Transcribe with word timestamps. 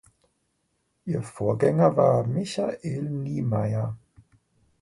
Ihr 1.05 1.21
Vorgänger 1.21 1.95
war 1.95 2.25
Michael 2.25 3.03
Niemeier. 3.07 3.95